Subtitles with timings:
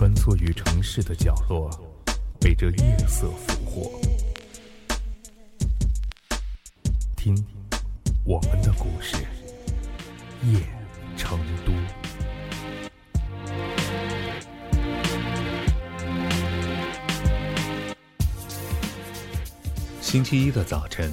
[0.00, 1.68] 穿梭于城市的角落，
[2.40, 4.00] 被这夜色俘获。
[7.14, 7.36] 听，
[8.24, 9.16] 我们的故事，
[10.46, 10.58] 夜
[11.18, 11.72] 成都。
[20.00, 21.12] 星期一的早晨，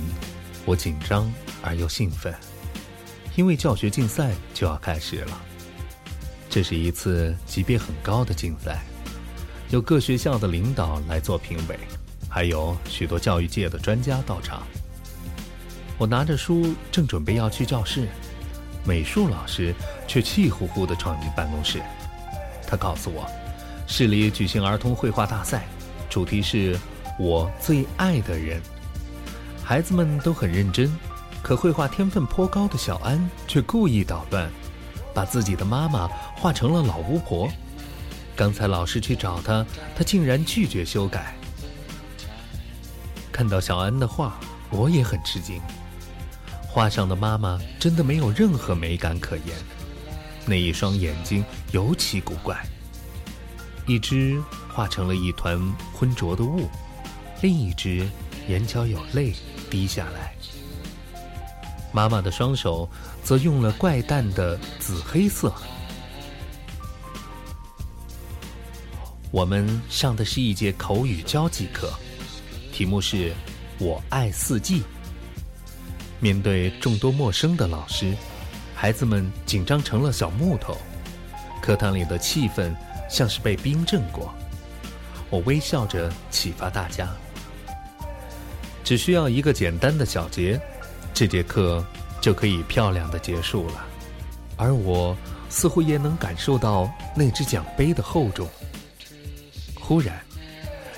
[0.66, 1.30] 我紧张
[1.62, 2.34] 而又兴奋，
[3.36, 5.47] 因为教学竞赛就要开始了。
[6.50, 8.82] 这是一次级别很高的竞赛，
[9.70, 11.78] 有各学校的领导来做评委，
[12.30, 14.64] 还有许多教育界的专家到场。
[15.98, 18.08] 我拿着书正准备要去教室，
[18.86, 19.74] 美术老师
[20.08, 21.82] 却气呼呼地闯进办公室。
[22.66, 23.30] 他告诉我，
[23.88, 25.68] 市里举行儿童绘画大赛，
[26.10, 26.78] 主题是
[27.20, 28.62] 我最爱的人。
[29.64, 30.92] 孩子们都很认真，
[31.44, 34.50] 可绘画天分颇高的小安却故意捣乱，
[35.18, 37.50] 把自己的妈妈画成了老巫婆。
[38.36, 39.66] 刚才老师去找他，
[39.96, 41.34] 他竟然拒绝修改。
[43.32, 45.60] 看到小安的画，我也很吃惊。
[46.68, 49.58] 画上的妈妈真的没有任何美感可言，
[50.46, 52.56] 那一双眼睛尤其古怪，
[53.88, 54.40] 一只
[54.72, 55.60] 画成了一团
[55.94, 56.70] 浑浊的雾，
[57.42, 58.08] 另一只
[58.48, 59.34] 眼角有泪。
[59.68, 60.36] 滴下来，
[61.98, 62.88] 妈妈的双手
[63.24, 65.52] 则用了怪诞的紫黑色。
[69.32, 71.92] 我们上的是一节口语交际课，
[72.72, 73.34] 题目是
[73.82, 74.84] “我爱四季”。
[76.22, 78.14] 面对众多陌生的老师，
[78.76, 80.78] 孩子们紧张成了小木头，
[81.64, 82.72] 课堂里的气氛
[83.10, 84.32] 像是被冰镇过。
[85.32, 87.10] 我微笑着启发大家。
[88.84, 90.62] 只需要一个简单的小节，
[91.20, 91.84] 这节课
[92.22, 93.84] 就可以漂亮的结束了。
[94.56, 95.18] 而我
[95.50, 98.48] 似乎也能感受到那只奖杯的厚重。
[99.82, 100.24] 忽然，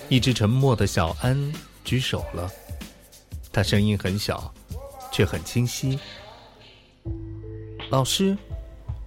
[0.10, 1.54] 一只沉默的小安
[1.86, 2.52] 举手了，
[3.54, 4.54] 他声音很小，
[5.10, 5.98] 却很清晰。
[7.90, 8.38] 老师，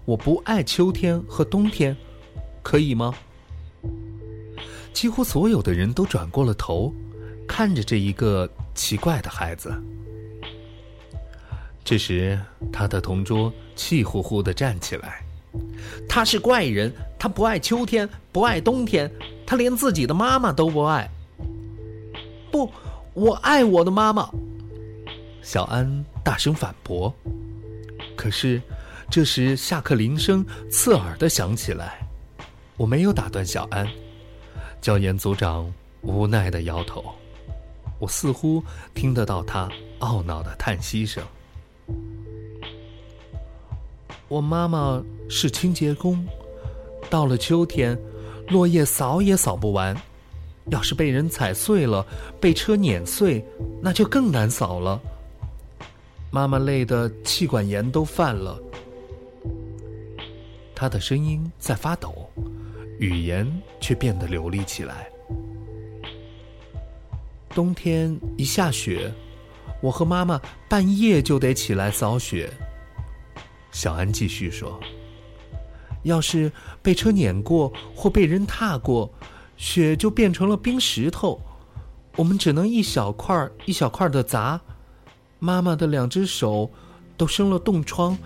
[0.06, 1.94] 我不爱秋天和冬天，
[2.62, 3.14] 可以吗？
[4.94, 6.90] 几乎所有的人都转过了头，
[7.46, 8.48] 看着这一个。
[8.74, 9.70] 奇怪的孩子。
[11.84, 12.38] 这时，
[12.72, 15.20] 他的同桌气呼呼的站起来
[16.08, 19.10] ：“他是怪人，他不爱秋天，不爱冬天，
[19.44, 21.10] 他连自己的妈妈都不爱。
[22.52, 22.70] ”“不，
[23.14, 24.30] 我爱我的妈妈。”
[25.42, 27.12] 小安大声反驳。
[28.16, 28.62] 可是，
[29.10, 31.98] 这时下课铃声刺耳的响起来。
[32.76, 33.86] 我没有打断小安，
[34.80, 35.70] 教研组长
[36.02, 37.04] 无奈的摇头。
[37.98, 38.62] 我似乎
[38.94, 41.22] 听得到他懊恼的叹息声。
[44.32, 46.26] 我妈妈是清洁工，
[47.10, 47.98] 到了秋天，
[48.48, 49.94] 落叶扫也扫不完，
[50.70, 52.06] 要是被人踩碎了，
[52.40, 53.44] 被车碾碎，
[53.82, 54.98] 那就更难扫了。
[56.30, 58.58] 妈妈累得气管炎都犯了。
[60.74, 62.26] 她的声音在发抖，
[62.98, 63.46] 语言
[63.80, 65.10] 却变得流利起来。
[67.50, 69.12] 冬天一下雪，
[69.82, 70.40] 我和妈妈
[70.70, 72.50] 半夜就得起来扫雪。
[73.72, 74.78] 小安继续说
[76.04, 79.12] ：“要是被车碾过或被人踏过，
[79.56, 81.40] 雪就变成了冰石头，
[82.16, 84.60] 我们只能一小块一小块的砸。
[85.38, 86.70] 妈妈的两只手
[87.16, 88.16] 都生了冻疮，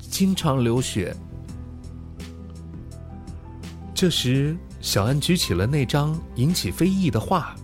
[0.00, 1.14] 经常流血。”
[3.94, 7.54] 这时，小安举起了那张引起非议的画。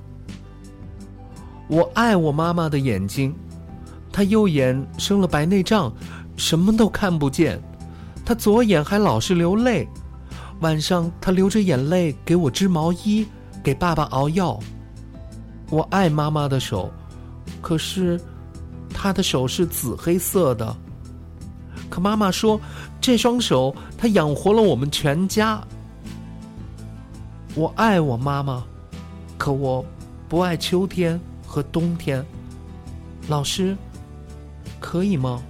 [1.69, 3.35] 我爱我妈妈的眼睛，
[4.13, 5.93] 她右眼生了白内障，
[6.37, 7.61] 什么都看不见。
[8.25, 9.89] 她左眼还老是流泪，
[10.61, 13.27] 晚上她流着眼泪给我织毛衣，
[13.63, 14.59] 给爸爸熬药。
[15.71, 16.91] 我爱妈妈的手，
[17.61, 18.21] 可是
[18.93, 20.77] 她的手是紫黑色的。
[21.89, 22.61] 可妈妈说，
[23.01, 25.63] 这双手她养活了我们全家。
[27.55, 28.65] 我爱我妈妈，
[29.37, 29.85] 可我
[30.29, 31.21] 不爱秋天。
[31.45, 32.25] 和冬天，
[33.29, 33.77] 老师，
[34.81, 35.43] 可以吗？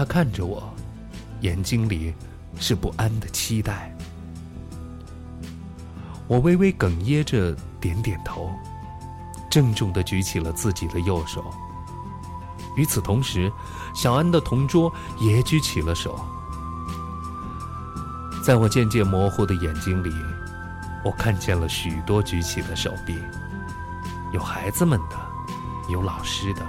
[0.00, 0.62] 他看着我，
[1.42, 2.14] 眼睛里
[2.58, 3.94] 是不安的期待。
[6.26, 8.50] 我微微哽咽着点点头，
[9.50, 11.44] 郑重的举起了自己的右手。
[12.78, 13.52] 与此同时，
[13.94, 16.18] 小安的同桌也举起了手。
[18.42, 20.10] 在我渐渐模糊的眼睛里，
[21.04, 23.18] 我看见了许多举起的手臂。
[24.32, 25.16] 有孩子们的，
[25.90, 26.62] 有老师的，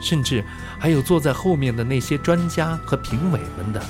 [0.00, 0.44] 甚至
[0.78, 3.82] 还有坐在后面的那些专家和评委们的。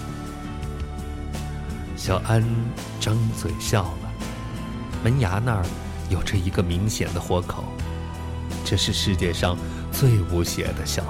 [1.96, 2.44] 小安
[2.98, 4.12] 张嘴笑了，
[5.04, 5.64] 门牙那儿
[6.08, 7.64] 有着一个明显的豁口。
[8.64, 9.56] 这是世界上
[9.92, 11.02] 最无邪的笑，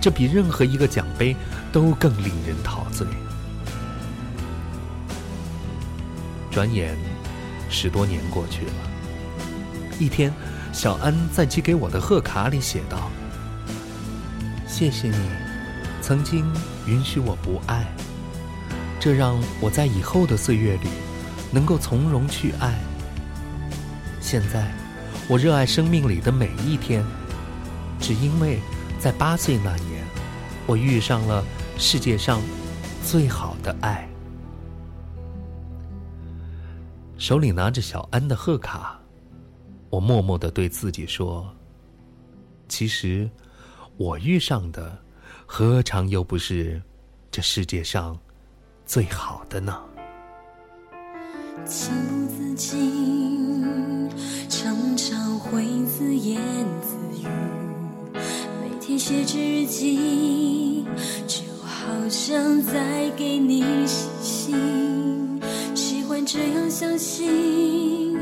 [0.00, 1.36] 这比任何一个奖杯
[1.72, 3.06] 都更令人陶醉。
[6.50, 6.96] 转眼，
[7.68, 8.72] 十多年过去了。
[9.98, 10.32] 一天，
[10.72, 13.10] 小安在寄给我的贺卡里写道
[14.80, 15.28] ：“谢谢你，
[16.00, 16.42] 曾经
[16.86, 17.84] 允许我不爱。”
[18.98, 20.88] 这让我在以后的岁月里，
[21.52, 22.80] 能够从容去爱。
[24.22, 24.72] 现在，
[25.28, 27.04] 我热爱生命里的每一天，
[28.00, 28.58] 只因为
[28.98, 30.02] 在八岁那年，
[30.66, 31.44] 我遇上了
[31.76, 32.40] 世界上
[33.04, 34.08] 最好的爱。
[37.18, 38.98] 手里拿着小安的贺卡，
[39.90, 41.54] 我默默的对自己说
[42.66, 43.28] ：“其实，
[44.00, 44.96] 我遇上的，
[45.44, 46.80] 何尝又不是
[47.30, 48.18] 这世界上……”
[48.86, 49.78] 最好的呢？
[51.66, 54.08] 情不自禁，
[54.48, 56.40] 常常会自言
[56.80, 57.26] 自语。
[58.14, 60.86] 每天写日记，
[61.26, 65.42] 就好像在给你写信。
[65.74, 68.16] 喜欢这样相信，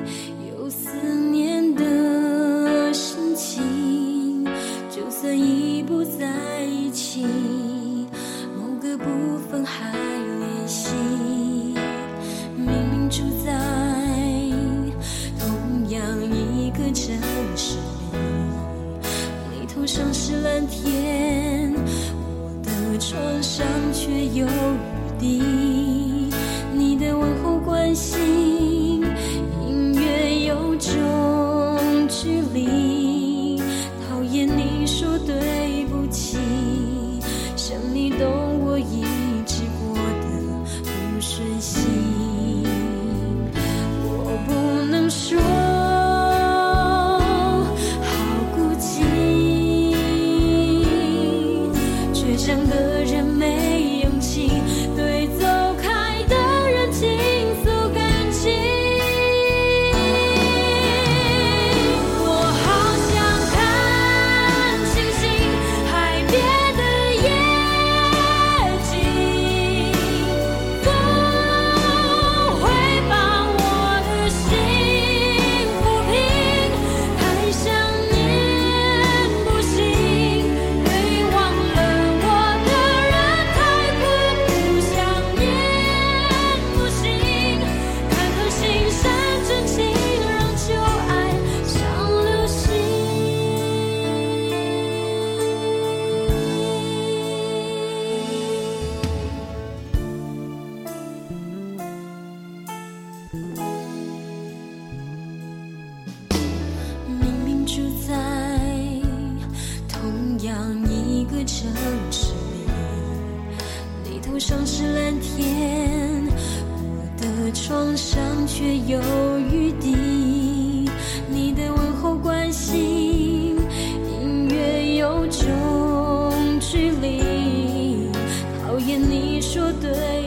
[129.80, 130.17] 对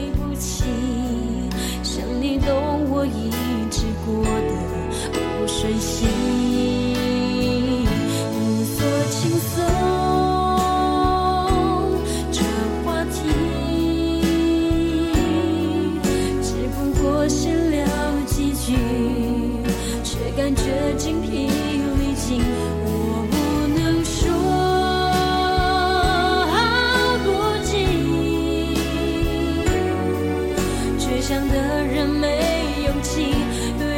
[31.20, 33.91] 想的人没勇气。